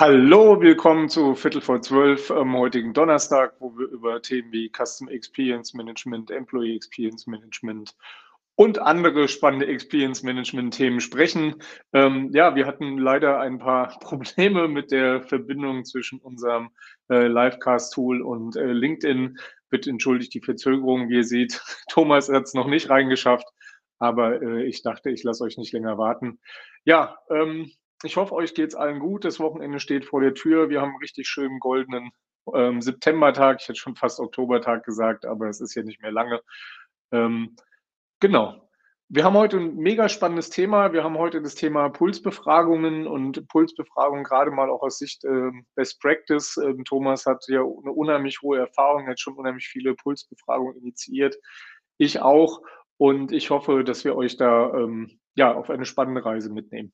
Hallo, 0.00 0.58
willkommen 0.62 1.10
zu 1.10 1.34
Viertel 1.34 1.60
vor 1.60 1.82
zwölf 1.82 2.30
am 2.30 2.56
heutigen 2.56 2.94
Donnerstag, 2.94 3.56
wo 3.58 3.76
wir 3.76 3.86
über 3.88 4.22
Themen 4.22 4.50
wie 4.50 4.72
Custom 4.74 5.08
Experience 5.10 5.74
Management, 5.74 6.30
Employee 6.30 6.74
Experience 6.74 7.26
Management 7.26 7.94
und 8.54 8.78
andere 8.78 9.28
spannende 9.28 9.66
Experience 9.66 10.22
Management 10.22 10.72
Themen 10.72 11.00
sprechen. 11.00 11.56
Ähm, 11.92 12.30
ja, 12.32 12.54
wir 12.54 12.66
hatten 12.66 12.96
leider 12.96 13.40
ein 13.40 13.58
paar 13.58 13.98
Probleme 14.00 14.68
mit 14.68 14.90
der 14.90 15.20
Verbindung 15.20 15.84
zwischen 15.84 16.18
unserem 16.18 16.70
äh, 17.10 17.26
Livecast-Tool 17.26 18.22
und 18.22 18.56
äh, 18.56 18.72
LinkedIn. 18.72 19.36
Bitte 19.68 19.90
entschuldigt 19.90 20.32
die 20.32 20.40
Verzögerung. 20.40 21.10
Wie 21.10 21.16
ihr 21.16 21.24
seht, 21.24 21.60
Thomas 21.90 22.30
hat 22.30 22.44
es 22.44 22.54
noch 22.54 22.68
nicht 22.68 22.88
reingeschafft, 22.88 23.46
aber 23.98 24.40
äh, 24.40 24.64
ich 24.64 24.80
dachte, 24.80 25.10
ich 25.10 25.24
lasse 25.24 25.44
euch 25.44 25.58
nicht 25.58 25.74
länger 25.74 25.98
warten. 25.98 26.40
Ja, 26.86 27.18
ähm, 27.28 27.70
ich 28.02 28.16
hoffe, 28.16 28.34
euch 28.34 28.54
geht 28.54 28.70
es 28.70 28.74
allen 28.74 28.98
gut. 28.98 29.24
Das 29.24 29.40
Wochenende 29.40 29.80
steht 29.80 30.04
vor 30.04 30.20
der 30.20 30.34
Tür. 30.34 30.70
Wir 30.70 30.80
haben 30.80 30.90
einen 30.90 31.00
richtig 31.00 31.28
schönen 31.28 31.58
goldenen 31.58 32.10
ähm, 32.54 32.80
Septembertag. 32.80 33.58
Ich 33.60 33.68
hätte 33.68 33.78
schon 33.78 33.96
fast 33.96 34.20
Oktobertag 34.20 34.84
gesagt, 34.84 35.26
aber 35.26 35.48
es 35.48 35.60
ist 35.60 35.74
ja 35.74 35.82
nicht 35.82 36.00
mehr 36.00 36.12
lange. 36.12 36.40
Ähm, 37.12 37.56
genau. 38.20 38.68
Wir 39.12 39.24
haben 39.24 39.34
heute 39.34 39.56
ein 39.56 39.74
mega 39.74 40.08
spannendes 40.08 40.50
Thema. 40.50 40.92
Wir 40.92 41.02
haben 41.02 41.18
heute 41.18 41.42
das 41.42 41.56
Thema 41.56 41.88
Pulsbefragungen 41.88 43.08
und 43.08 43.48
Pulsbefragungen 43.48 44.22
gerade 44.22 44.52
mal 44.52 44.70
auch 44.70 44.82
aus 44.82 44.98
Sicht 44.98 45.24
äh, 45.24 45.50
Best 45.74 46.00
Practice. 46.00 46.56
Ähm, 46.58 46.84
Thomas 46.84 47.26
hat 47.26 47.44
ja 47.48 47.60
eine 47.60 47.92
unheimlich 47.92 48.40
hohe 48.40 48.58
Erfahrung, 48.58 49.08
hat 49.08 49.18
schon 49.18 49.34
unheimlich 49.34 49.66
viele 49.66 49.94
Pulsbefragungen 49.94 50.76
initiiert. 50.76 51.36
Ich 51.98 52.20
auch. 52.20 52.62
Und 52.98 53.32
ich 53.32 53.50
hoffe, 53.50 53.82
dass 53.82 54.04
wir 54.04 54.14
euch 54.14 54.36
da 54.36 54.72
ähm, 54.74 55.18
ja, 55.34 55.54
auf 55.54 55.70
eine 55.70 55.86
spannende 55.86 56.24
Reise 56.24 56.52
mitnehmen. 56.52 56.92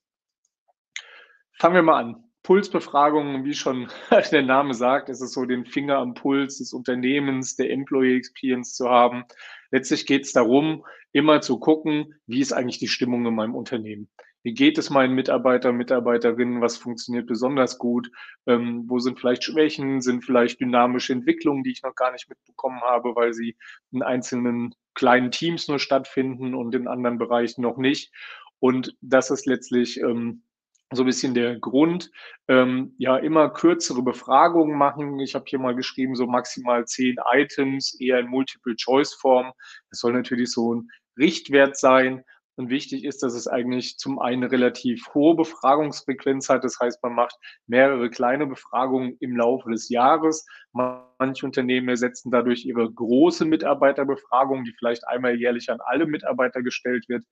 Fangen 1.59 1.75
wir 1.75 1.83
mal 1.83 1.99
an. 1.99 2.23
Pulsbefragungen, 2.43 3.45
wie 3.45 3.55
schon 3.55 3.89
der 4.31 4.43
Name 4.43 4.75
sagt, 4.75 5.09
ist 5.09 5.21
es 5.21 5.33
so, 5.33 5.47
den 5.47 5.65
Finger 5.65 5.99
am 5.99 6.15
Puls 6.15 6.59
des 6.59 6.73
Unternehmens, 6.73 7.57
der 7.57 7.71
Employee 7.71 8.17
Experience 8.17 8.75
zu 8.75 8.89
haben. 8.89 9.25
Letztlich 9.71 10.07
geht 10.07 10.25
es 10.25 10.33
darum, 10.33 10.85
immer 11.13 11.41
zu 11.41 11.59
gucken, 11.59 12.15
wie 12.27 12.41
ist 12.41 12.53
eigentlich 12.53 12.79
die 12.79 12.89
Stimmung 12.89 13.27
in 13.27 13.35
meinem 13.35 13.55
Unternehmen. 13.55 14.09
Wie 14.43 14.55
geht 14.55 14.79
es 14.79 14.91
meinen 14.91 15.15
Mitarbeitern, 15.17 15.77
Mitarbeiterinnen? 15.77 16.61
Was 16.61 16.77
funktioniert 16.77 17.27
besonders 17.27 17.79
gut? 17.79 18.13
Ähm, 18.47 18.85
wo 18.87 19.01
sind 19.01 19.19
vielleicht 19.19 19.43
Schwächen? 19.43 20.01
Sind 20.01 20.25
vielleicht 20.25 20.61
dynamische 20.61 21.15
Entwicklungen, 21.15 21.65
die 21.65 21.73
ich 21.73 21.83
noch 21.83 21.97
gar 21.97 22.13
nicht 22.13 22.29
mitbekommen 22.29 22.81
habe, 22.83 23.17
weil 23.17 23.33
sie 23.33 23.57
in 23.91 24.03
einzelnen 24.03 24.73
kleinen 24.95 25.33
Teams 25.33 25.67
nur 25.67 25.81
stattfinden 25.81 26.55
und 26.55 26.75
in 26.77 26.87
anderen 26.87 27.19
Bereichen 27.19 27.63
noch 27.63 27.77
nicht? 27.77 28.13
Und 28.61 28.97
das 29.01 29.33
ist 29.33 29.47
letztlich 29.47 30.01
ähm, 30.01 30.43
so 30.93 31.03
ein 31.03 31.07
bisschen 31.07 31.35
der 31.35 31.59
Grund. 31.59 32.11
Ähm, 32.49 32.95
ja, 32.99 33.17
immer 33.17 33.51
kürzere 33.51 34.03
Befragungen 34.03 34.77
machen. 34.77 35.19
Ich 35.19 35.35
habe 35.35 35.45
hier 35.49 35.59
mal 35.59 35.75
geschrieben, 35.75 36.15
so 36.15 36.27
maximal 36.27 36.87
zehn 36.87 37.17
Items, 37.33 37.99
eher 38.01 38.21
in 38.21 38.29
Multiple-Choice-Form. 38.29 39.53
Das 39.91 40.01
soll 40.01 40.13
natürlich 40.13 40.53
so 40.53 40.75
ein 40.75 40.91
Richtwert 41.19 41.77
sein. 41.77 42.23
Und 42.59 42.71
wichtig 42.71 43.05
ist, 43.05 43.23
dass 43.23 43.35
es 43.35 43.47
eigentlich 43.47 43.99
zum 43.99 44.19
einen 44.19 44.43
relativ 44.43 45.07
hohe 45.13 45.35
Befragungsfrequenz 45.35 46.49
hat. 46.49 46.65
Das 46.65 46.81
heißt, 46.81 47.03
man 47.03 47.15
macht 47.15 47.37
mehrere 47.67 48.09
kleine 48.09 48.47
Befragungen 48.47 49.17
im 49.21 49.37
Laufe 49.37 49.71
des 49.71 49.91
Jahres. 49.91 50.47
Manche 50.73 51.45
Unternehmen 51.45 51.89
ersetzen 51.91 52.31
dadurch 52.31 52.65
ihre 52.65 52.91
große 52.91 53.45
Mitarbeiterbefragung, 53.45 54.65
die 54.65 54.73
vielleicht 54.73 55.07
einmal 55.07 55.35
jährlich 55.35 55.71
an 55.71 55.81
alle 55.85 56.07
Mitarbeiter 56.07 56.63
gestellt 56.63 57.07
wird. 57.09 57.25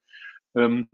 Ähm, 0.55 0.89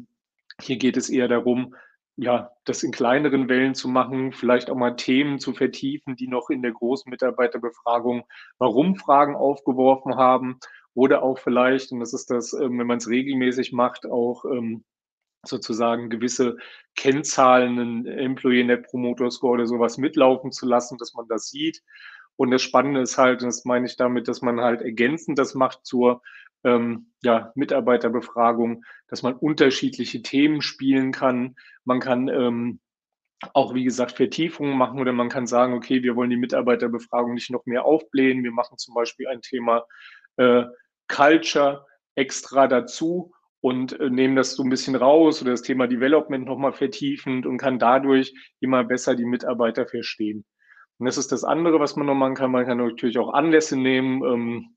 hier 0.61 0.77
geht 0.77 0.97
es 0.97 1.11
eher 1.11 1.27
darum, 1.27 1.75
ja, 2.17 2.51
das 2.65 2.83
in 2.83 2.93
kleineren 2.93 3.49
Wellen 3.49 3.75
zu 3.75 3.89
machen, 3.89 4.33
vielleicht 4.33 4.71
auch 4.71 4.77
mal 4.77 4.97
Themen 4.97 5.39
zu 5.39 5.55
vertiefen, 5.55 6.17
die 6.17 6.29
noch 6.29 6.51
in 6.51 6.63
der 6.63 6.73
großen 6.73 7.11
Mitarbeiterbefragung 7.11 8.25
Warum-Fragen 8.59 9.37
aufgeworfen 9.37 10.17
haben 10.17 10.59
oder 10.95 11.23
auch 11.23 11.39
vielleicht, 11.39 11.93
und 11.93 12.01
das 12.01 12.13
ist 12.13 12.31
das, 12.31 12.53
ähm, 12.53 12.79
wenn 12.79 12.87
man 12.87 12.99
es 12.99 13.09
regelmäßig 13.09 13.73
macht, 13.73 14.07
auch 14.07 14.45
ähm, 14.45 14.85
sozusagen 15.47 16.11
gewisse 16.11 16.57
Kennzahlen, 16.97 17.79
einen 17.79 18.07
Employee 18.07 18.65
Net 18.65 18.87
Promoter 18.89 19.31
Score 19.31 19.55
oder 19.55 19.67
sowas 19.67 19.97
mitlaufen 19.97 20.53
zu 20.53 20.67
lassen, 20.67 20.99
dass 20.99 21.15
man 21.15 21.27
das 21.29 21.49
sieht. 21.49 21.83
Und 22.37 22.51
das 22.51 22.63
Spannende 22.63 23.01
ist 23.01 23.19
halt, 23.19 23.43
und 23.43 23.49
das 23.49 23.65
meine 23.65 23.87
ich 23.87 23.97
damit, 23.97 24.29
dass 24.29 24.43
man 24.43 24.61
halt 24.61 24.83
ergänzend 24.83 25.39
das 25.39 25.55
macht 25.55 25.85
zur 25.85 26.23
ähm, 26.65 27.13
ja, 27.23 27.53
Mitarbeiterbefragung, 27.55 28.85
dass 29.09 29.23
man 29.23 29.35
unterschiedliche 29.35 30.23
Themen 30.23 30.63
spielen 30.63 31.13
kann. 31.13 31.57
Man 31.85 32.01
kann 32.01 32.29
ähm, 32.29 32.81
auch, 33.55 33.75
wie 33.75 33.85
gesagt, 33.85 34.13
Vertiefungen 34.13 34.77
machen 34.77 35.01
oder 35.01 35.13
man 35.13 35.29
kann 35.29 35.47
sagen, 35.47 35.75
okay, 35.75 36.03
wir 36.03 36.17
wollen 36.17 36.31
die 36.31 36.37
Mitarbeiterbefragung 36.37 37.35
nicht 37.35 37.51
noch 37.51 37.65
mehr 37.67 37.85
aufblähen. 37.85 38.45
Wir 38.45 38.53
machen 38.53 38.77
zum 38.79 38.95
Beispiel 38.95 39.29
ein 39.29 39.41
Thema 39.41 39.87
äh, 40.37 40.65
Culture 41.09 41.87
extra 42.15 42.67
dazu 42.69 43.33
und 43.61 43.99
äh, 43.99 44.11
nehmen 44.11 44.37
das 44.37 44.55
so 44.55 44.63
ein 44.63 44.71
bisschen 44.71 44.95
raus 44.95 45.41
oder 45.43 45.53
das 45.53 45.63
Thema 45.63 45.87
Development 45.87 46.47
nochmal 46.47 46.73
vertiefend 46.73 47.47
und 47.47 47.59
kann 47.59 47.79
dadurch 47.79 48.35
immer 48.61 48.85
besser 48.85 49.15
die 49.15 49.25
Mitarbeiter 49.25 49.87
verstehen. 49.87 50.45
Und 50.99 51.07
das 51.07 51.17
ist 51.17 51.33
das 51.33 51.45
andere, 51.45 51.81
was 51.81 51.97
man 51.97 52.07
noch 52.07 52.15
machen 52.15 52.35
kann. 52.35 52.51
Man 52.51 52.67
kann 52.67 52.79
natürlich 52.79 53.19
auch 53.19 53.33
Anlässe 53.33 53.77
nehmen. 53.77 54.23
Ähm, 54.23 54.77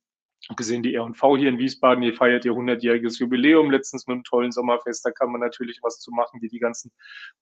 gesehen, 0.55 0.83
die 0.83 0.93
R&V 0.95 1.37
hier 1.37 1.49
in 1.49 1.57
Wiesbaden, 1.57 2.03
die 2.03 2.11
feiert 2.11 2.45
ihr 2.45 2.51
100-jähriges 2.51 3.19
Jubiläum 3.19 3.71
letztens 3.71 4.07
mit 4.07 4.15
einem 4.15 4.23
tollen 4.23 4.51
Sommerfest. 4.51 5.05
Da 5.05 5.11
kann 5.11 5.31
man 5.31 5.41
natürlich 5.41 5.79
was 5.81 5.99
zu 5.99 6.11
machen, 6.11 6.41
wie 6.41 6.49
die 6.49 6.59
ganzen 6.59 6.91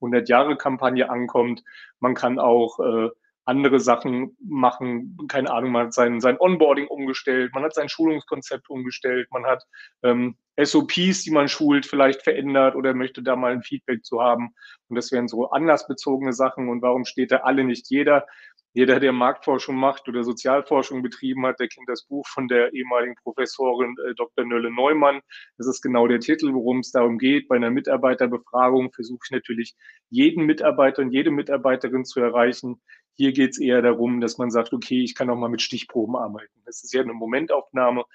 100-Jahre-Kampagne 0.02 1.10
ankommt. 1.10 1.64
Man 2.00 2.14
kann 2.14 2.40
auch 2.40 2.80
äh, 2.80 3.10
andere 3.46 3.80
Sachen 3.80 4.38
machen. 4.40 5.18
Keine 5.28 5.52
Ahnung, 5.52 5.72
man 5.72 5.88
hat 5.88 5.94
sein, 5.94 6.22
sein 6.22 6.40
Onboarding 6.40 6.88
umgestellt, 6.88 7.54
man 7.54 7.64
hat 7.64 7.74
sein 7.74 7.90
Schulungskonzept 7.90 8.70
umgestellt, 8.70 9.28
man 9.32 9.46
hat 9.46 9.64
ähm, 10.04 10.38
SOPs, 10.62 11.24
die 11.24 11.32
man 11.32 11.48
schult, 11.48 11.86
vielleicht 11.86 12.22
verändert 12.22 12.76
oder 12.76 12.94
möchte 12.94 13.24
da 13.24 13.36
mal 13.36 13.52
ein 13.52 13.64
Feedback 13.64 14.06
zu 14.06 14.22
haben. 14.22 14.54
Und 14.90 14.96
das 14.96 15.12
wären 15.12 15.28
so 15.28 15.50
anlassbezogene 15.50 16.34
Sachen. 16.34 16.70
Und 16.70 16.82
warum 16.82 17.06
steht 17.06 17.32
da 17.32 17.38
alle 17.38 17.64
nicht 17.64 17.90
jeder? 17.90 18.28
Jeder, 18.74 19.02
der 19.02 19.12
Marktforschung 19.12 19.76
macht 19.76 20.08
oder 20.08 20.24
Sozialforschung 20.24 21.02
betrieben 21.02 21.46
hat, 21.46 21.60
der 21.60 21.68
kennt 21.68 21.90
das 21.90 22.06
Buch 22.06 22.26
von 22.28 22.48
der 22.48 22.74
ehemaligen 22.74 23.16
Professorin 23.16 23.96
äh, 24.08 24.16
Dr. 24.16 24.46
Nölle 24.46 24.72
Neumann. 24.72 25.20
Das 25.58 25.68
ist 25.68 25.82
genau 25.82 26.08
der 26.08 26.22
Titel, 26.22 26.54
worum 26.54 26.80
es 26.80 26.92
darum 26.92 27.18
geht. 27.18 27.50
Bei 27.50 27.58
einer 27.58 27.70
Mitarbeiterbefragung 27.70 28.94
versuche 28.94 29.20
ich 29.26 29.32
natürlich, 29.32 29.76
jeden 30.10 30.46
Mitarbeiter 30.46 31.02
und 31.02 31.12
jede 31.12 31.32
Mitarbeiterin 31.32 32.06
zu 32.06 32.22
erreichen. 32.22 32.82
Hier 33.16 33.34
geht 33.34 33.52
es 33.52 33.60
eher 33.60 33.82
darum, 33.82 34.22
dass 34.22 34.38
man 34.38 34.52
sagt, 34.52 34.72
okay, 34.72 35.04
ich 35.04 35.16
kann 35.16 35.30
auch 35.30 35.38
mal 35.38 35.50
mit 35.50 35.62
Stichproben 35.62 36.16
arbeiten. 36.16 36.62
Das 36.66 36.84
ist 36.84 36.94
ja 36.94 37.02
eine 37.02 37.14
Momentaufnahme 37.14 38.06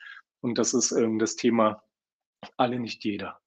und 0.41 0.57
das 0.57 0.73
ist 0.73 0.93
ähm, 0.93 1.19
das 1.19 1.37
Thema 1.37 1.83
alle, 2.57 2.79
nicht 2.79 3.05
jeder. 3.05 3.41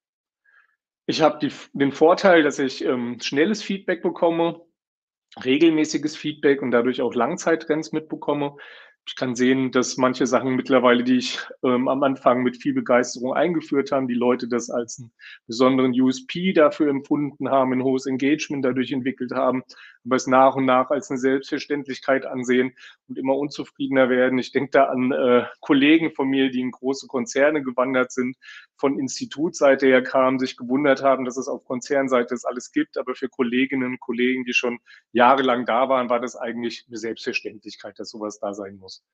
Ich 1.06 1.22
habe 1.22 1.48
den 1.72 1.90
Vorteil, 1.90 2.44
dass 2.44 2.60
ich 2.60 2.84
ähm, 2.84 3.18
schnelles 3.20 3.64
Feedback 3.64 4.00
bekomme 4.00 4.60
regelmäßiges 5.44 6.16
Feedback 6.16 6.62
und 6.62 6.70
dadurch 6.70 7.02
auch 7.02 7.14
Langzeittrends 7.14 7.92
mitbekomme. 7.92 8.56
Ich 9.06 9.16
kann 9.16 9.34
sehen, 9.34 9.72
dass 9.72 9.96
manche 9.96 10.26
Sachen 10.26 10.54
mittlerweile, 10.54 11.02
die 11.02 11.16
ich 11.16 11.38
ähm, 11.64 11.88
am 11.88 12.02
Anfang 12.02 12.42
mit 12.42 12.58
viel 12.58 12.74
Begeisterung 12.74 13.32
eingeführt 13.34 13.92
haben, 13.92 14.06
die 14.06 14.14
Leute 14.14 14.46
das 14.46 14.70
als 14.70 14.98
einen 14.98 15.10
besonderen 15.46 15.98
USP 15.98 16.52
dafür 16.52 16.90
empfunden 16.90 17.48
haben, 17.48 17.72
ein 17.72 17.82
hohes 17.82 18.06
Engagement 18.06 18.64
dadurch 18.64 18.92
entwickelt 18.92 19.32
haben, 19.32 19.64
aber 20.04 20.16
es 20.16 20.26
nach 20.26 20.54
und 20.56 20.64
nach 20.64 20.90
als 20.90 21.10
eine 21.10 21.18
Selbstverständlichkeit 21.18 22.26
ansehen 22.26 22.74
und 23.08 23.18
immer 23.18 23.36
unzufriedener 23.36 24.08
werden. 24.08 24.38
Ich 24.38 24.52
denke 24.52 24.70
da 24.70 24.84
an 24.84 25.12
äh, 25.12 25.44
Kollegen 25.60 26.12
von 26.12 26.28
mir, 26.28 26.50
die 26.50 26.60
in 26.60 26.70
große 26.70 27.06
Konzerne 27.06 27.62
gewandert 27.62 28.12
sind, 28.12 28.36
von 28.76 28.98
Institutseite 28.98 29.86
her 29.86 30.02
kamen, 30.02 30.38
sich 30.38 30.56
gewundert 30.56 31.02
haben, 31.02 31.24
dass 31.24 31.36
es 31.36 31.48
auf 31.48 31.64
Konzernseite 31.64 32.34
das 32.34 32.44
alles 32.44 32.72
gibt, 32.72 32.96
aber 32.96 33.14
für 33.14 33.28
Kolleginnen 33.28 33.92
und 33.92 34.00
Kollegen, 34.00 34.44
die 34.44 34.54
schon 34.54 34.78
jahrelang 35.12 35.66
da 35.66 35.88
waren, 35.88 36.08
war 36.08 36.20
das 36.20 36.36
eigentlich 36.36 36.86
eine 36.88 36.96
Selbstverständlichkeit, 36.96 37.98
dass 37.98 38.10
sowas 38.10 38.38
da 38.40 38.54
sein 38.54 38.76
muss. 38.76 39.04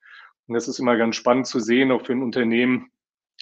Und 0.47 0.53
das 0.53 0.67
ist 0.67 0.79
immer 0.79 0.95
ganz 0.95 1.15
spannend 1.15 1.47
zu 1.47 1.59
sehen, 1.59 1.91
auch 1.91 2.05
für 2.05 2.13
ein 2.13 2.23
Unternehmen, 2.23 2.91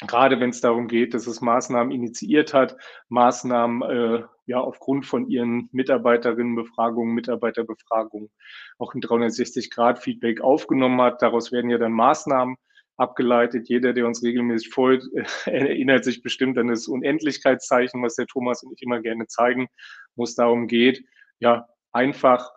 gerade 0.02 0.40
wenn 0.40 0.50
es 0.50 0.62
darum 0.62 0.88
geht, 0.88 1.14
dass 1.14 1.28
es 1.28 1.42
Maßnahmen 1.42 1.92
initiiert 1.92 2.54
hat, 2.54 2.76
Maßnahmen 3.10 3.82
äh, 3.82 4.24
ja 4.46 4.60
aufgrund 4.60 5.06
von 5.06 5.28
ihren 5.28 5.70
Mitarbeiterinnenbefragungen, 5.72 7.16
Mitarbeiterbefragungen 7.16 8.30
auch 8.78 8.94
ein 8.94 9.02
360-Grad-Feedback 9.02 10.42
aufgenommen 10.42 11.02
hat. 11.02 11.22
Daraus 11.22 11.52
werden 11.52 11.70
ja 11.70 11.78
dann 11.78 11.94
Maßnahmen 11.94 12.58
abgeleitet. 12.98 13.68
Jeder, 13.70 13.94
der 13.94 14.06
uns 14.06 14.24
regelmäßig 14.24 14.70
folgt, 14.70 15.06
erinnert 15.46 16.04
sich 16.04 16.22
bestimmt 16.22 16.58
an 16.58 16.68
das 16.68 16.88
Unendlichkeitszeichen, 16.88 18.02
was 18.04 18.16
der 18.16 18.28
Thomas 18.28 18.64
und 18.64 18.74
ich 18.74 18.84
immer 18.84 19.02
gerne 19.02 19.28
zeigen, 19.28 19.68
wo 20.16 20.24
es 20.24 20.36
darum 20.36 20.68
geht, 20.68 21.04
ja, 21.40 21.68
einfach 21.92 22.52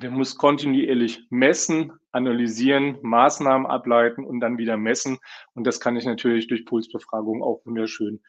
wir 0.00 0.10
müssen 0.10 0.38
kontinuierlich 0.38 1.26
messen, 1.30 1.92
analysieren, 2.12 2.98
Maßnahmen 3.02 3.66
ableiten 3.66 4.24
und 4.24 4.40
dann 4.40 4.58
wieder 4.58 4.76
messen. 4.76 5.18
Und 5.54 5.66
das 5.66 5.80
kann 5.80 5.96
ich 5.96 6.04
natürlich 6.04 6.48
durch 6.48 6.64
Pulsbefragung 6.64 7.42
auch 7.42 7.64
wunderschön 7.64 8.22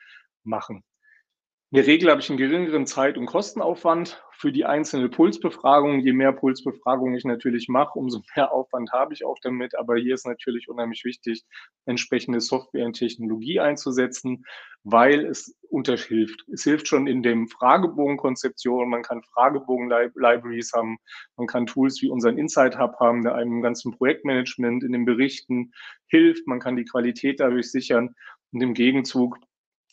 machen. 0.44 0.84
In 1.70 1.76
der 1.76 1.88
Regel 1.88 2.10
habe 2.10 2.22
ich 2.22 2.30
einen 2.30 2.38
geringeren 2.38 2.88
Zeit 2.88 3.18
und 3.18 3.26
Kostenaufwand 3.26 4.24
für 4.32 4.54
die 4.54 4.64
einzelne 4.64 5.10
Pulsbefragung. 5.10 6.00
Je 6.00 6.14
mehr 6.14 6.32
Pulsbefragungen 6.32 7.14
ich 7.16 7.26
natürlich 7.26 7.68
mache, 7.68 8.00
umso 8.00 8.22
mehr 8.38 8.54
Aufwand 8.54 8.94
habe 8.94 9.14
ich 9.14 9.26
auch 9.26 9.36
damit. 9.42 9.78
Aber 9.78 9.98
hier 9.98 10.14
ist 10.14 10.26
natürlich 10.26 10.70
unheimlich 10.70 11.04
wichtig, 11.04 11.44
entsprechende 11.86 12.40
Software 12.40 12.86
und 12.86 12.94
Technologie 12.94 13.60
einzusetzen, 13.60 14.46
weil 14.84 15.26
es 15.26 15.58
unterhilft. 15.70 16.46
Es 16.54 16.64
hilft 16.64 16.88
schon 16.88 17.06
in 17.06 17.22
dem 17.22 17.50
Fragebogenkonzeption. 17.50 18.90
Man 18.90 19.02
kann 19.02 19.22
Fragebogen-Libraries 19.34 20.72
haben. 20.72 21.00
Man 21.36 21.48
kann 21.48 21.66
Tools 21.66 22.02
wie 22.02 22.10
unseren 22.10 22.38
Insight 22.38 22.80
Hub 22.80 22.96
haben, 23.02 23.24
der 23.24 23.36
einem 23.36 23.62
ganzen 23.62 23.92
Projektmanagement 23.92 24.86
in 24.86 24.94
den 24.94 25.04
Berichten 25.04 25.74
hilft. 26.08 26.48
Man 26.48 26.62
kann 26.62 26.78
die 26.78 26.86
Qualität 26.86 27.42
dadurch 27.42 27.70
sichern. 27.70 28.16
Und 28.54 28.62
im 28.62 28.74
Gegenzug 28.74 29.38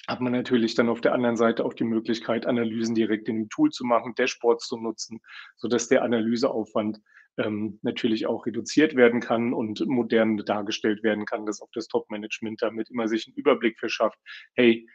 hat 0.08 0.20
man 0.20 0.32
natürlich 0.32 0.74
dann 0.74 0.88
auf 0.88 1.00
der 1.00 1.14
anderen 1.14 1.36
Seite 1.36 1.64
auch 1.64 1.74
die 1.74 1.84
Möglichkeit, 1.84 2.46
Analysen 2.46 2.94
direkt 2.94 3.28
in 3.28 3.36
dem 3.36 3.48
Tool 3.48 3.70
zu 3.70 3.84
machen, 3.84 4.14
Dashboards 4.16 4.66
zu 4.66 4.76
nutzen, 4.76 5.20
sodass 5.56 5.88
der 5.88 6.02
Analyseaufwand 6.02 7.00
ähm, 7.38 7.78
natürlich 7.82 8.26
auch 8.26 8.46
reduziert 8.46 8.96
werden 8.96 9.20
kann 9.20 9.52
und 9.52 9.84
modern 9.86 10.36
dargestellt 10.36 11.02
werden 11.02 11.24
kann, 11.24 11.46
dass 11.46 11.62
auch 11.62 11.70
das 11.72 11.88
Top-Management 11.88 12.62
damit 12.62 12.90
immer 12.90 13.08
sich 13.08 13.26
einen 13.26 13.36
Überblick 13.36 13.78
verschafft, 13.78 14.18
hey, 14.54 14.86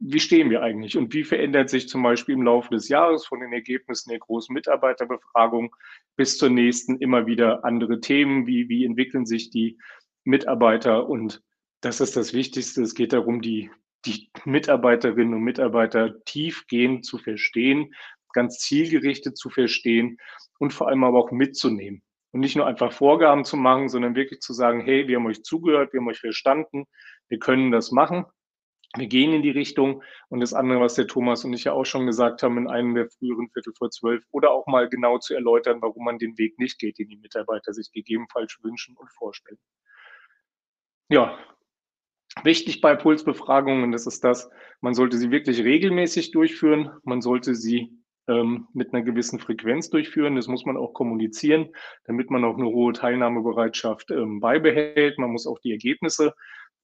wie 0.00 0.20
stehen 0.20 0.50
wir 0.50 0.62
eigentlich 0.62 0.96
und 0.96 1.12
wie 1.12 1.24
verändert 1.24 1.70
sich 1.70 1.88
zum 1.88 2.02
Beispiel 2.02 2.34
im 2.34 2.42
Laufe 2.42 2.70
des 2.70 2.88
Jahres 2.88 3.26
von 3.26 3.40
den 3.40 3.52
Ergebnissen 3.52 4.10
der 4.10 4.20
großen 4.20 4.52
Mitarbeiterbefragung 4.52 5.74
bis 6.16 6.38
zur 6.38 6.50
nächsten 6.50 6.98
immer 6.98 7.26
wieder 7.26 7.64
andere 7.64 8.00
Themen, 8.00 8.46
wie, 8.46 8.68
wie 8.68 8.84
entwickeln 8.84 9.26
sich 9.26 9.50
die 9.50 9.78
Mitarbeiter? 10.24 11.08
Und 11.08 11.42
das 11.80 12.00
ist 12.00 12.16
das 12.16 12.32
Wichtigste. 12.32 12.82
Es 12.82 12.94
geht 12.94 13.12
darum, 13.12 13.40
die, 13.40 13.70
die 14.04 14.30
Mitarbeiterinnen 14.44 15.34
und 15.34 15.42
Mitarbeiter 15.42 16.22
tiefgehend 16.24 17.04
zu 17.04 17.18
verstehen, 17.18 17.94
ganz 18.32 18.58
zielgerichtet 18.58 19.36
zu 19.36 19.50
verstehen 19.50 20.18
und 20.58 20.72
vor 20.72 20.88
allem 20.88 21.04
aber 21.04 21.18
auch 21.18 21.30
mitzunehmen. 21.30 22.02
Und 22.30 22.40
nicht 22.40 22.56
nur 22.56 22.66
einfach 22.66 22.92
Vorgaben 22.92 23.44
zu 23.44 23.56
machen, 23.56 23.88
sondern 23.88 24.14
wirklich 24.14 24.40
zu 24.40 24.52
sagen, 24.52 24.80
hey, 24.80 25.08
wir 25.08 25.16
haben 25.16 25.26
euch 25.26 25.42
zugehört, 25.42 25.92
wir 25.92 26.00
haben 26.00 26.08
euch 26.08 26.20
verstanden, 26.20 26.84
wir 27.28 27.38
können 27.38 27.72
das 27.72 27.90
machen, 27.90 28.26
wir 28.96 29.06
gehen 29.06 29.32
in 29.32 29.42
die 29.42 29.50
Richtung. 29.50 30.02
Und 30.28 30.40
das 30.40 30.54
andere, 30.54 30.80
was 30.80 30.94
der 30.94 31.06
Thomas 31.06 31.44
und 31.44 31.52
ich 31.52 31.64
ja 31.64 31.72
auch 31.72 31.84
schon 31.84 32.06
gesagt 32.06 32.42
haben, 32.42 32.58
in 32.58 32.68
einem 32.68 32.94
der 32.94 33.08
früheren 33.08 33.48
Viertel 33.50 33.72
vor 33.76 33.90
zwölf, 33.90 34.24
oder 34.30 34.50
auch 34.50 34.66
mal 34.66 34.88
genau 34.88 35.18
zu 35.18 35.34
erläutern, 35.34 35.80
warum 35.80 36.04
man 36.04 36.18
den 36.18 36.36
Weg 36.38 36.58
nicht 36.58 36.78
geht, 36.78 36.98
den 36.98 37.08
die 37.08 37.16
Mitarbeiter 37.16 37.72
sich 37.72 37.90
gegebenenfalls 37.92 38.58
wünschen 38.62 38.96
und 38.96 39.10
vorstellen. 39.12 39.58
Ja, 41.08 41.38
Wichtig 42.44 42.80
bei 42.80 42.94
Pulsbefragungen, 42.94 43.92
das 43.92 44.06
ist 44.06 44.24
das, 44.24 44.50
man 44.80 44.94
sollte 44.94 45.18
sie 45.18 45.30
wirklich 45.30 45.62
regelmäßig 45.64 46.30
durchführen. 46.30 46.90
Man 47.02 47.20
sollte 47.20 47.54
sie 47.54 47.98
ähm, 48.28 48.68
mit 48.72 48.92
einer 48.92 49.02
gewissen 49.02 49.38
Frequenz 49.38 49.90
durchführen. 49.90 50.36
Das 50.36 50.46
muss 50.46 50.64
man 50.64 50.76
auch 50.76 50.92
kommunizieren, 50.92 51.70
damit 52.04 52.30
man 52.30 52.44
auch 52.44 52.56
eine 52.56 52.66
hohe 52.66 52.92
Teilnahmebereitschaft 52.92 54.10
ähm, 54.10 54.40
beibehält. 54.40 55.18
Man 55.18 55.30
muss 55.30 55.46
auch 55.46 55.58
die 55.58 55.72
Ergebnisse 55.72 56.34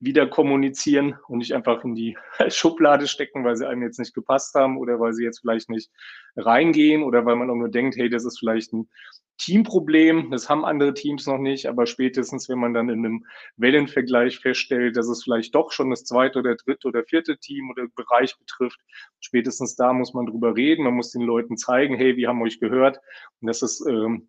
wieder 0.04 0.26
kommunizieren 0.26 1.16
und 1.28 1.38
nicht 1.38 1.54
einfach 1.54 1.84
in 1.84 1.94
die 1.94 2.16
Schublade 2.48 3.06
stecken, 3.06 3.44
weil 3.44 3.56
sie 3.56 3.68
einem 3.68 3.82
jetzt 3.82 3.98
nicht 3.98 4.14
gepasst 4.14 4.54
haben 4.54 4.78
oder 4.78 5.00
weil 5.00 5.12
sie 5.12 5.24
jetzt 5.24 5.40
vielleicht 5.40 5.70
nicht 5.70 5.90
reingehen 6.36 7.02
oder 7.02 7.24
weil 7.24 7.36
man 7.36 7.50
auch 7.50 7.54
nur 7.54 7.70
denkt, 7.70 7.96
hey, 7.96 8.08
das 8.08 8.24
ist 8.24 8.38
vielleicht 8.38 8.72
ein 8.72 8.88
Teamproblem, 9.38 10.30
das 10.30 10.48
haben 10.48 10.64
andere 10.64 10.94
Teams 10.94 11.26
noch 11.26 11.38
nicht, 11.38 11.66
aber 11.66 11.86
spätestens, 11.86 12.48
wenn 12.48 12.58
man 12.58 12.72
dann 12.72 12.88
in 12.88 13.04
einem 13.04 13.26
Wellenvergleich 13.56 14.38
feststellt, 14.38 14.96
dass 14.96 15.08
es 15.08 15.24
vielleicht 15.24 15.54
doch 15.56 15.72
schon 15.72 15.90
das 15.90 16.04
zweite 16.04 16.38
oder 16.38 16.54
dritte 16.54 16.86
oder 16.86 17.02
vierte 17.02 17.36
Team 17.38 17.68
oder 17.70 17.88
Bereich 17.96 18.38
betrifft, 18.38 18.78
spätestens 19.18 19.74
da 19.74 19.92
muss 19.92 20.14
man 20.14 20.26
drüber 20.26 20.54
reden, 20.54 20.84
man 20.84 20.94
muss 20.94 21.10
den 21.10 21.22
Leuten 21.22 21.56
zeigen, 21.56 21.96
hey, 21.96 22.16
wir 22.16 22.28
haben 22.28 22.42
euch 22.42 22.60
gehört. 22.60 23.00
Und 23.40 23.48
das 23.48 23.62
ist 23.62 23.84
ähm, 23.88 24.28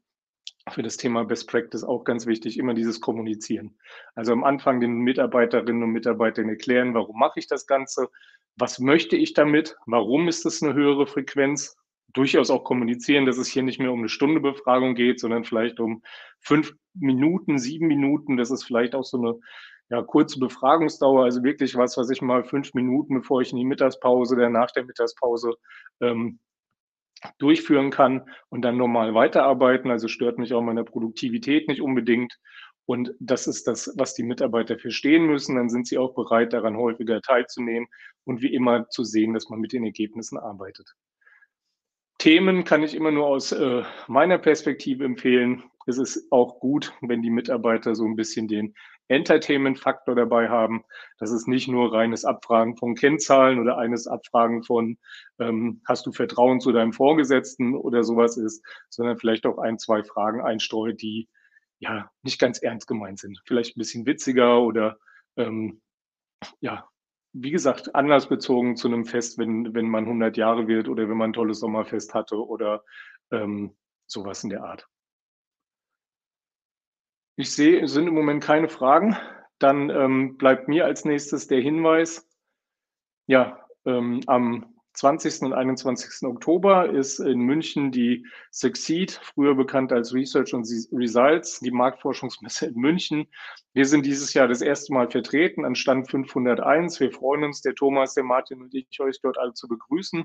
für 0.72 0.82
das 0.82 0.98
Thema 0.98 1.24
Best 1.24 1.50
Practice 1.50 1.84
auch 1.84 2.04
ganz 2.04 2.26
wichtig, 2.26 2.58
immer 2.58 2.74
dieses 2.74 3.00
Kommunizieren. 3.00 3.78
Also 4.16 4.34
am 4.34 4.44
Anfang 4.44 4.80
den 4.80 4.98
Mitarbeiterinnen 5.00 5.84
und 5.84 5.92
Mitarbeitern 5.92 6.50
erklären, 6.50 6.94
warum 6.94 7.20
mache 7.20 7.40
ich 7.40 7.48
das 7.48 7.68
Ganze, 7.68 8.10
was 8.56 8.80
möchte 8.80 9.16
ich 9.16 9.34
damit, 9.34 9.78
warum 9.86 10.28
ist 10.28 10.46
es 10.46 10.64
eine 10.64 10.74
höhere 10.74 11.06
Frequenz, 11.06 11.78
durchaus 12.14 12.50
auch 12.50 12.64
kommunizieren, 12.64 13.26
dass 13.26 13.38
es 13.38 13.48
hier 13.48 13.62
nicht 13.62 13.80
mehr 13.80 13.92
um 13.92 14.00
eine 14.00 14.10
Stunde 14.10 14.40
Befragung 14.40 14.96
geht, 14.96 15.20
sondern 15.20 15.44
vielleicht 15.44 15.80
um 15.80 16.02
fünf 16.40 16.74
Minuten, 16.94 17.60
sieben 17.60 17.88
Minuten, 17.88 18.38
das 18.38 18.52
ist 18.52 18.64
vielleicht 18.64 18.96
auch 18.96 19.04
so 19.04 19.18
eine 19.18 19.40
ja, 19.90 20.02
kurze 20.02 20.40
Befragungsdauer, 20.40 21.26
also 21.26 21.44
wirklich 21.44 21.76
was, 21.76 21.98
was 21.98 22.10
ich 22.10 22.22
mal 22.22 22.44
fünf 22.44 22.74
Minuten, 22.74 23.16
bevor 23.16 23.42
ich 23.42 23.52
in 23.52 23.58
die 23.58 23.66
Mittagspause 23.66 24.36
oder 24.36 24.50
nach 24.50 24.72
der 24.72 24.86
Mittagspause 24.86 25.54
ähm, 26.02 26.40
durchführen 27.38 27.92
kann 27.92 28.30
und 28.50 28.62
dann 28.64 28.78
normal 28.78 29.14
weiterarbeiten. 29.14 29.92
Also 29.92 30.08
stört 30.08 30.38
mich 30.38 30.54
auch 30.54 30.62
meine 30.62 30.84
Produktivität 30.84 31.68
nicht 31.68 31.82
unbedingt. 31.82 32.38
Und 32.86 33.14
das 33.20 33.48
ist 33.48 33.68
das, 33.68 33.94
was 33.98 34.14
die 34.14 34.24
Mitarbeiter 34.24 34.78
verstehen 34.78 35.26
müssen. 35.26 35.56
Dann 35.56 35.70
sind 35.70 35.88
sie 35.88 35.98
auch 35.98 36.14
bereit, 36.14 36.54
daran 36.54 36.78
häufiger 36.78 37.22
teilzunehmen 37.22 37.88
und 38.26 38.42
wie 38.42 38.54
immer 38.54 38.90
zu 38.90 39.04
sehen, 39.04 39.34
dass 39.34 39.50
man 39.50 39.60
mit 39.60 39.74
den 39.74 39.84
Ergebnissen 39.84 40.38
arbeitet. 40.38 40.94
Themen 42.18 42.64
kann 42.64 42.84
ich 42.84 42.96
immer 42.96 43.12
nur 43.12 43.28
aus 43.28 43.52
äh, 43.52 43.84
meiner 44.08 44.38
Perspektive 44.38 45.04
empfehlen. 45.04 45.64
Es 45.86 45.98
ist 45.98 46.32
auch 46.32 46.60
gut, 46.60 46.94
wenn 47.02 47.22
die 47.22 47.30
Mitarbeiter 47.30 47.94
so 47.94 48.06
ein 48.06 48.16
bisschen 48.16 48.48
den 48.48 48.76
Entertainment-Faktor 49.08 50.16
dabei 50.16 50.50
haben. 50.50 50.84
Das 51.20 51.32
ist 51.32 51.48
nicht 51.48 51.68
nur 51.68 51.94
reines 51.94 52.26
Abfragen 52.26 52.78
von 52.78 52.96
Kennzahlen 52.96 53.60
oder 53.60 53.78
eines 53.78 54.08
Abfragen 54.08 54.64
von, 54.64 54.98
ähm, 55.40 55.82
hast 55.88 56.06
du 56.06 56.12
Vertrauen 56.12 56.60
zu 56.60 56.72
deinem 56.72 56.94
Vorgesetzten 56.94 57.76
oder 57.76 58.04
sowas 58.04 58.38
ist, 58.38 58.66
sondern 58.90 59.18
vielleicht 59.18 59.46
auch 59.46 59.58
ein, 59.58 59.78
zwei 59.78 60.04
Fragen 60.04 60.42
einstreut, 60.42 61.02
die 61.02 61.30
ja 61.80 62.10
nicht 62.24 62.40
ganz 62.40 62.60
ernst 62.60 62.88
gemeint 62.88 63.20
sind. 63.20 63.42
Vielleicht 63.46 63.76
ein 63.76 63.80
bisschen 63.80 64.06
witziger 64.06 64.62
oder 64.62 64.98
ähm, 65.38 65.82
ja, 66.60 66.88
wie 67.34 67.52
gesagt, 67.52 67.96
anlassbezogen 67.96 68.78
zu 68.78 68.88
einem 68.88 69.06
Fest, 69.06 69.38
wenn, 69.38 69.74
wenn 69.74 69.90
man 69.90 70.06
100 70.06 70.38
Jahre 70.38 70.68
wird 70.68 70.88
oder 70.88 71.10
wenn 71.10 71.18
man 71.18 71.32
ein 71.32 71.34
tolles 71.34 71.60
Sommerfest 71.60 72.14
hatte 72.14 72.38
oder 72.38 72.84
ähm, 73.32 73.76
sowas 74.08 74.44
in 74.44 74.50
der 74.50 74.64
Art. 74.64 74.88
Ich 77.38 77.54
sehe, 77.54 77.82
es 77.82 77.92
sind 77.92 78.08
im 78.08 78.14
Moment 78.14 78.44
keine 78.44 78.70
Fragen. 78.70 79.18
Dann 79.60 79.90
ähm, 79.90 80.38
bleibt 80.38 80.68
mir 80.68 80.86
als 80.86 81.06
nächstes 81.06 81.48
der 81.48 81.62
Hinweis, 81.62 82.28
ja, 83.28 83.66
ähm, 83.86 84.22
am 84.28 84.75
20. 84.96 85.42
und 85.42 85.54
21. 85.54 86.28
Oktober 86.28 86.90
ist 86.90 87.20
in 87.20 87.40
München 87.40 87.92
die 87.92 88.26
Succeed, 88.52 89.12
früher 89.12 89.54
bekannt 89.54 89.92
als 89.92 90.14
Research 90.14 90.54
und 90.54 90.66
Results, 90.94 91.60
die 91.60 91.72
Marktforschungsmesse 91.72 92.68
in 92.68 92.76
München. 92.76 93.28
Wir 93.74 93.86
sind 93.86 94.06
dieses 94.06 94.34
Jahr 94.34 94.48
das 94.48 94.62
erste 94.62 94.94
Mal 94.94 95.10
vertreten 95.10 95.66
an 95.66 95.76
Stand 95.76 96.10
501. 96.10 97.02
Wir 97.02 97.12
freuen 97.12 97.44
uns, 97.44 97.62
der 97.62 97.76
Thomas, 97.76 98.14
der 98.14 98.24
Martin 98.24 98.62
und 98.62 98.74
ich, 98.74 98.88
euch 99.02 99.20
dort 99.22 99.38
alle 99.38 99.54
zu 99.54 99.68
begrüßen. 99.68 100.24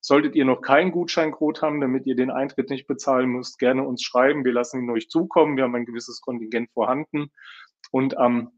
Solltet 0.00 0.34
ihr 0.34 0.46
noch 0.46 0.62
keinen 0.62 0.92
Gutscheincode 0.92 1.60
haben, 1.60 1.82
damit 1.82 2.06
ihr 2.06 2.16
den 2.16 2.30
Eintritt 2.30 2.70
nicht 2.70 2.86
bezahlen 2.86 3.28
müsst, 3.28 3.58
gerne 3.58 3.86
uns 3.86 4.02
schreiben. 4.02 4.46
Wir 4.46 4.52
lassen 4.52 4.82
ihn 4.82 4.90
euch 4.90 5.10
zukommen. 5.10 5.58
Wir 5.58 5.64
haben 5.64 5.74
ein 5.74 5.84
gewisses 5.84 6.22
Kontingent 6.22 6.70
vorhanden. 6.72 7.30
Und 7.90 8.16
am 8.16 8.52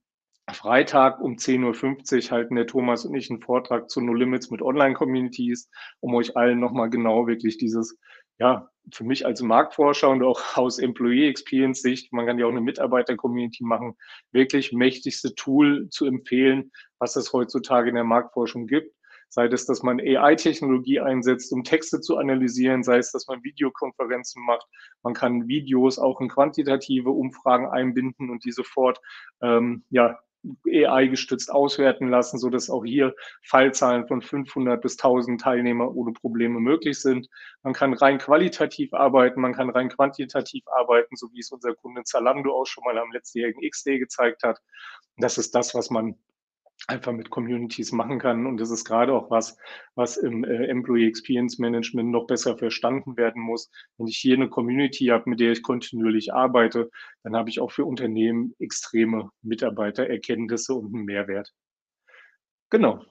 Freitag 0.53 1.21
um 1.21 1.35
10.50 1.35 2.27
Uhr 2.27 2.31
halten 2.31 2.57
der 2.57 2.67
Thomas 2.67 3.05
und 3.05 3.15
ich 3.15 3.31
einen 3.31 3.43
Vortrag 3.43 3.91
zu 3.91 4.01
No 4.01 4.15
Limits 4.15 4.51
mit 4.51 4.63
Online-Communities, 4.63 5.71
um 6.01 6.15
euch 6.15 6.37
allen 6.37 6.59
nochmal 6.59 6.91
genau 6.91 7.27
wirklich 7.27 7.59
dieses, 7.59 7.99
ja, 8.39 8.69
für 8.93 9.05
mich 9.05 9.27
als 9.27 9.43
Marktforscher 9.43 10.09
und 10.09 10.23
auch 10.23 10.57
aus 10.57 10.79
Employee 10.79 11.29
Experience 11.29 11.83
Sicht, 11.83 12.13
man 12.13 12.27
kann 12.27 12.39
ja 12.39 12.47
auch 12.47 12.51
eine 12.51 12.61
Mitarbeiter-Community 12.61 13.65
machen, 13.65 13.95
wirklich 14.33 14.73
mächtigste 14.73 15.35
Tool 15.35 15.89
zu 15.91 16.07
empfehlen, 16.07 16.71
was 16.99 17.17
es 17.17 17.33
heutzutage 17.33 17.91
in 17.91 17.97
der 17.97 18.05
Marktforschung 18.05 18.67
gibt. 18.67 18.95
Sei 19.31 19.45
es, 19.45 19.67
dass 19.67 19.83
man 19.83 20.01
AI-Technologie 20.01 21.01
einsetzt, 21.01 21.53
um 21.53 21.63
Texte 21.63 22.01
zu 22.01 22.17
analysieren, 22.17 22.83
sei 22.83 22.97
es, 22.97 23.13
dass 23.13 23.27
man 23.27 23.45
Videokonferenzen 23.45 24.43
macht. 24.43 24.67
Man 25.03 25.13
kann 25.13 25.49
Videos 25.49 25.99
auch 25.99 26.23
in 26.23 26.31
quantitative 26.31 27.11
Umfragen 27.11 27.69
einbinden 27.69 28.31
und 28.31 28.47
die 28.47 28.53
sofort 28.53 28.99
ähm, 29.43 29.85
ja, 29.91 30.19
AI 30.67 31.07
gestützt 31.07 31.51
auswerten 31.51 32.09
lassen, 32.09 32.39
so 32.39 32.51
dass 32.51 32.71
auch 32.71 32.85
hier 32.85 33.15
Fallzahlen 33.43 34.07
von 34.07 34.23
500 34.23 34.81
bis 34.81 34.93
1000 34.93 35.41
Teilnehmer 35.41 35.95
ohne 35.95 36.13
Probleme 36.13 36.61
möglich 36.61 37.01
sind. 37.01 37.29
Man 37.63 37.73
kann 37.73 37.95
rein 37.95 38.19
qualitativ 38.19 38.93
arbeiten, 38.95 39.41
man 39.41 39.55
kann 39.55 39.71
rein 39.71 39.89
quantitativ 39.89 40.65
arbeiten, 40.69 41.17
so 41.17 41.29
wie 41.33 41.41
es 41.41 41.51
unser 41.51 41.75
Kunde 41.75 42.05
Zalando 42.05 42.53
auch 42.53 42.67
schon 42.67 42.85
mal 42.85 42.99
am 42.99 43.13
letztjährigen 43.13 43.63
X-Day 43.63 43.99
gezeigt 43.99 44.43
hat. 44.43 44.61
Das 45.17 45.39
ist 45.39 45.55
das, 45.55 45.75
was 45.75 45.91
man 45.91 46.17
einfach 46.87 47.13
mit 47.13 47.31
Communities 47.31 47.93
machen 47.93 48.19
kann. 48.19 48.47
Und 48.47 48.59
das 48.59 48.71
ist 48.71 48.85
gerade 48.85 49.13
auch 49.13 49.31
was, 49.31 49.59
was 49.95 50.17
im 50.17 50.45
äh, 50.45 50.67
Employee 50.67 51.09
Experience 51.09 51.59
Management 51.59 52.11
noch 52.11 52.27
besser 52.27 52.57
verstanden 52.57 53.17
werden 53.17 53.43
muss. 53.43 53.71
Wenn 53.97 54.07
ich 54.07 54.19
hier 54.19 54.37
eine 54.37 54.49
Community 54.49 55.07
habe, 55.07 55.29
mit 55.29 55.41
der 55.41 55.53
ich 55.53 55.63
kontinuierlich 55.63 56.33
arbeite, 56.33 56.91
dann 57.25 57.37
habe 57.37 57.51
ich 57.51 57.61
auch 57.61 57.73
für 57.73 57.85
Unternehmen 57.85 58.55
extreme 58.59 59.31
Mitarbeitererkenntnisse 59.43 60.75
und 60.75 60.95
einen 60.95 61.05
Mehrwert. 61.05 61.53
Genau. 62.71 63.05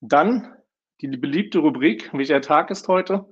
Dann 0.00 0.56
die 1.00 1.08
beliebte 1.08 1.58
Rubrik, 1.58 2.10
welcher 2.12 2.40
Tag 2.40 2.70
ist 2.70 2.88
heute? 2.88 3.26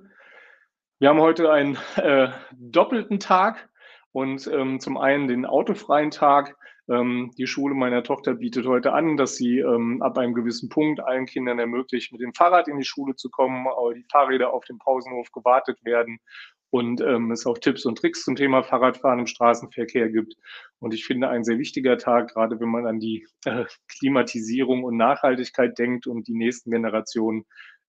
Wir 0.99 1.09
haben 1.09 1.19
heute 1.19 1.51
einen 1.51 1.77
äh, 1.97 2.29
doppelten 2.53 3.19
Tag 3.19 3.69
und 4.11 4.47
ähm, 4.47 4.79
zum 4.79 4.97
einen 4.97 5.27
den 5.27 5.45
autofreien 5.45 6.11
Tag. 6.11 6.55
Ähm, 6.89 7.31
die 7.37 7.47
Schule 7.47 7.73
meiner 7.73 8.03
Tochter 8.03 8.35
bietet 8.35 8.65
heute 8.65 8.93
an, 8.93 9.17
dass 9.17 9.35
sie 9.35 9.59
ähm, 9.59 10.01
ab 10.01 10.17
einem 10.17 10.33
gewissen 10.33 10.69
Punkt 10.69 10.99
allen 10.99 11.25
Kindern 11.25 11.59
ermöglicht, 11.59 12.11
mit 12.11 12.21
dem 12.21 12.33
Fahrrad 12.33 12.67
in 12.67 12.77
die 12.77 12.85
Schule 12.85 13.15
zu 13.15 13.29
kommen, 13.29 13.67
aber 13.67 13.93
die 13.93 14.05
Fahrräder 14.11 14.53
auf 14.53 14.65
dem 14.65 14.77
Pausenhof 14.77 15.31
gewartet 15.31 15.83
werden 15.83 16.19
und 16.69 16.99
ähm, 17.01 17.31
es 17.31 17.45
auch 17.45 17.57
Tipps 17.57 17.85
und 17.85 17.97
Tricks 17.97 18.23
zum 18.23 18.35
Thema 18.35 18.61
Fahrradfahren 18.61 19.19
im 19.19 19.27
Straßenverkehr 19.27 20.09
gibt. 20.09 20.35
Und 20.79 20.93
ich 20.93 21.05
finde 21.05 21.29
ein 21.29 21.43
sehr 21.43 21.57
wichtiger 21.57 21.97
Tag, 21.97 22.33
gerade 22.33 22.59
wenn 22.59 22.69
man 22.69 22.85
an 22.85 22.99
die 22.99 23.25
äh, 23.45 23.65
Klimatisierung 23.87 24.83
und 24.83 24.97
Nachhaltigkeit 24.97 25.77
denkt 25.79 26.05
und 26.05 26.27
die 26.27 26.35
nächsten 26.35 26.71
Generationen 26.71 27.45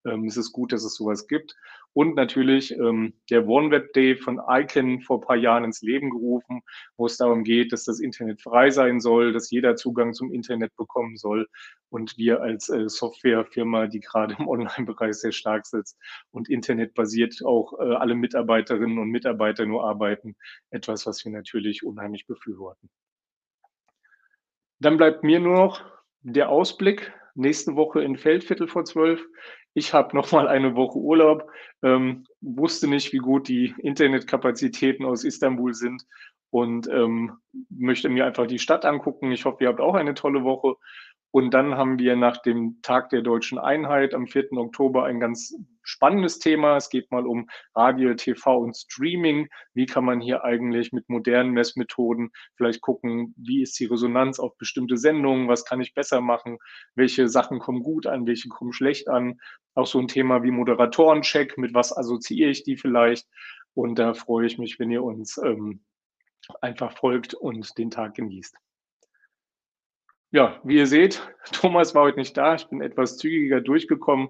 ähm, 0.06 0.24
es 0.24 0.36
ist 0.36 0.52
gut, 0.52 0.72
dass 0.72 0.84
es 0.84 0.94
sowas 0.94 1.26
gibt. 1.26 1.56
Und 1.92 2.14
natürlich 2.14 2.72
ähm, 2.72 3.14
der 3.30 3.48
OneWeb 3.48 3.92
Day 3.94 4.16
von 4.16 4.38
ICANN 4.46 5.00
vor 5.00 5.18
ein 5.18 5.26
paar 5.26 5.36
Jahren 5.36 5.64
ins 5.64 5.80
Leben 5.80 6.10
gerufen, 6.10 6.60
wo 6.96 7.06
es 7.06 7.16
darum 7.16 7.42
geht, 7.42 7.72
dass 7.72 7.84
das 7.84 8.00
Internet 8.00 8.42
frei 8.42 8.70
sein 8.70 9.00
soll, 9.00 9.32
dass 9.32 9.50
jeder 9.50 9.76
Zugang 9.76 10.12
zum 10.12 10.30
Internet 10.30 10.76
bekommen 10.76 11.16
soll. 11.16 11.48
Und 11.88 12.18
wir 12.18 12.42
als 12.42 12.68
äh, 12.68 12.88
Softwarefirma, 12.88 13.86
die 13.86 14.00
gerade 14.00 14.36
im 14.38 14.46
Online-Bereich 14.48 15.14
sehr 15.14 15.32
stark 15.32 15.66
sitzt 15.66 15.98
und 16.30 16.50
internetbasiert 16.50 17.42
auch 17.44 17.78
äh, 17.78 17.94
alle 17.94 18.14
Mitarbeiterinnen 18.14 18.98
und 18.98 19.08
Mitarbeiter 19.08 19.64
nur 19.64 19.84
arbeiten, 19.84 20.36
etwas, 20.70 21.06
was 21.06 21.24
wir 21.24 21.32
natürlich 21.32 21.84
unheimlich 21.84 22.26
befürworten. 22.26 22.90
Dann 24.78 24.98
bleibt 24.98 25.24
mir 25.24 25.40
nur 25.40 25.54
noch 25.54 25.82
der 26.20 26.50
Ausblick 26.50 27.12
nächste 27.36 27.76
Woche 27.76 28.02
in 28.02 28.16
Feldviertel 28.16 28.68
vor 28.68 28.84
zwölf. 28.84 29.24
Ich 29.74 29.92
habe 29.92 30.16
noch 30.16 30.32
mal 30.32 30.48
eine 30.48 30.74
Woche 30.74 30.98
Urlaub, 30.98 31.50
ähm, 31.82 32.24
wusste 32.40 32.88
nicht, 32.88 33.12
wie 33.12 33.18
gut 33.18 33.48
die 33.48 33.74
Internetkapazitäten 33.78 35.04
aus 35.04 35.24
Istanbul 35.24 35.74
sind 35.74 36.02
und 36.50 36.88
ähm, 36.88 37.32
möchte 37.68 38.08
mir 38.08 38.24
einfach 38.24 38.46
die 38.46 38.58
Stadt 38.58 38.84
angucken. 38.84 39.32
Ich 39.32 39.44
hoffe, 39.44 39.64
ihr 39.64 39.68
habt 39.68 39.80
auch 39.80 39.94
eine 39.94 40.14
tolle 40.14 40.44
Woche 40.44 40.76
und 41.30 41.52
dann 41.52 41.76
haben 41.76 41.98
wir 41.98 42.16
nach 42.16 42.38
dem 42.38 42.80
Tag 42.82 43.10
der 43.10 43.20
deutschen 43.20 43.58
Einheit 43.58 44.14
am 44.14 44.26
4. 44.26 44.52
Oktober 44.52 45.04
ein 45.04 45.20
ganz 45.20 45.54
spannendes 45.82 46.38
Thema. 46.38 46.76
Es 46.76 46.88
geht 46.88 47.10
mal 47.10 47.26
um 47.26 47.48
Radio, 47.74 48.14
TV 48.14 48.58
und 48.58 48.76
Streaming. 48.76 49.48
Wie 49.74 49.86
kann 49.86 50.04
man 50.04 50.20
hier 50.20 50.44
eigentlich 50.44 50.92
mit 50.92 51.08
modernen 51.08 51.52
Messmethoden 51.52 52.30
vielleicht 52.56 52.80
gucken, 52.80 53.34
wie 53.36 53.62
ist 53.62 53.78
die 53.78 53.84
Resonanz 53.84 54.38
auf 54.38 54.56
bestimmte 54.56 54.96
Sendungen? 54.96 55.48
Was 55.48 55.64
kann 55.64 55.80
ich 55.80 55.94
besser 55.94 56.20
machen? 56.20 56.58
Welche 56.94 57.28
Sachen 57.28 57.58
kommen 57.58 57.82
gut 57.82 58.06
an? 58.06 58.26
Welche 58.26 58.48
kommen 58.48 58.72
schlecht 58.72 59.08
an? 59.08 59.38
Auch 59.74 59.86
so 59.86 59.98
ein 59.98 60.08
Thema 60.08 60.42
wie 60.42 60.50
Moderatorencheck. 60.50 61.58
Mit 61.58 61.74
was 61.74 61.96
assoziiere 61.96 62.50
ich 62.50 62.64
die 62.64 62.76
vielleicht? 62.76 63.28
Und 63.74 63.98
da 63.98 64.14
freue 64.14 64.46
ich 64.46 64.58
mich, 64.58 64.78
wenn 64.78 64.90
ihr 64.90 65.02
uns 65.02 65.38
ähm, 65.38 65.84
einfach 66.60 66.96
folgt 66.96 67.34
und 67.34 67.76
den 67.78 67.90
Tag 67.90 68.14
genießt. 68.14 68.56
Ja, 70.32 70.60
wie 70.64 70.76
ihr 70.76 70.86
seht, 70.86 71.22
Thomas 71.52 71.94
war 71.94 72.02
heute 72.02 72.18
nicht 72.18 72.36
da. 72.36 72.54
Ich 72.54 72.66
bin 72.68 72.80
etwas 72.80 73.16
zügiger 73.16 73.60
durchgekommen. 73.60 74.28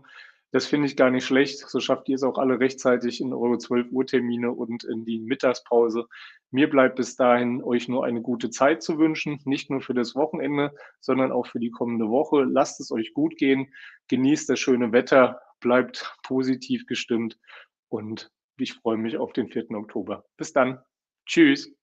Das 0.53 0.67
finde 0.67 0.87
ich 0.87 0.97
gar 0.97 1.11
nicht 1.11 1.25
schlecht. 1.26 1.59
So 1.59 1.81
schafft 1.81 2.09
ihr 2.09 2.15
es 2.15 2.23
auch 2.23 2.38
alle 2.38 2.61
rechtzeitig 2.61 3.21
in 3.21 3.33
eure 3.33 3.59
12 3.59 3.91
Uhr 3.91 4.07
Termine 4.07 4.53
und 4.53 4.85
in 4.85 5.05
die 5.05 5.19
Mittagspause. 5.19 6.07
Mir 6.50 6.71
bleibt 6.71 6.97
bis 6.97 7.17
dahin, 7.17 7.62
euch 7.62 7.88
nur 7.88 8.05
eine 8.05 8.23
gute 8.23 8.50
Zeit 8.50 8.83
zu 8.83 8.99
wünschen. 8.99 9.41
Nicht 9.45 9.71
nur 9.71 9.81
für 9.81 9.95
das 9.95 10.15
Wochenende, 10.15 10.73
sondern 11.00 11.33
auch 11.33 11.47
für 11.47 11.59
die 11.59 11.71
kommende 11.71 12.09
Woche. 12.09 12.45
Lasst 12.45 12.81
es 12.81 12.93
euch 12.93 13.12
gut 13.12 13.37
gehen. 13.37 13.73
Genießt 14.09 14.49
das 14.49 14.61
schöne 14.61 14.93
Wetter. 14.93 15.41
Bleibt 15.61 16.17
positiv 16.23 16.87
gestimmt. 16.87 17.38
Und 17.88 18.31
ich 18.59 18.75
freue 18.75 18.97
mich 18.97 19.17
auf 19.17 19.33
den 19.33 19.49
4. 19.49 19.71
Oktober. 19.73 20.25
Bis 20.37 20.53
dann. 20.53 20.81
Tschüss. 21.26 21.75